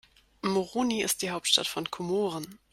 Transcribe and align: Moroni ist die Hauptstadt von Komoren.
Moroni 0.41 1.03
ist 1.03 1.21
die 1.21 1.29
Hauptstadt 1.29 1.67
von 1.67 1.91
Komoren. 1.91 2.57